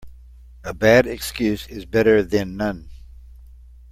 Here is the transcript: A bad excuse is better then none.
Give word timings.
A 0.63 0.73
bad 0.73 1.05
excuse 1.05 1.67
is 1.67 1.85
better 1.85 2.23
then 2.23 2.57
none. 2.57 2.89